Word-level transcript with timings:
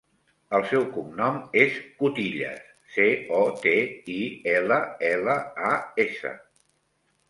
El 0.59 0.63
seu 0.69 0.85
cognom 0.95 1.37
és 1.65 1.77
Cotillas: 2.01 2.65
ce, 2.95 3.07
o, 3.43 3.45
te, 3.67 3.77
i, 4.17 4.19
ela, 4.59 4.83
ela, 5.15 5.41
a, 5.73 5.75
essa. 6.11 6.39